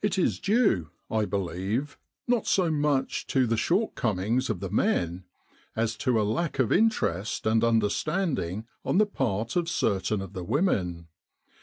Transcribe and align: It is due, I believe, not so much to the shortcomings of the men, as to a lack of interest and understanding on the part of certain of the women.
It 0.00 0.16
is 0.16 0.38
due, 0.40 0.88
I 1.10 1.26
believe, 1.26 1.98
not 2.26 2.46
so 2.46 2.70
much 2.70 3.26
to 3.26 3.46
the 3.46 3.58
shortcomings 3.58 4.48
of 4.48 4.60
the 4.60 4.70
men, 4.70 5.24
as 5.76 5.96
to 5.96 6.18
a 6.18 6.22
lack 6.22 6.58
of 6.58 6.72
interest 6.72 7.44
and 7.44 7.62
understanding 7.62 8.66
on 8.86 8.96
the 8.96 9.04
part 9.04 9.56
of 9.56 9.68
certain 9.68 10.22
of 10.22 10.32
the 10.32 10.44
women. 10.44 11.08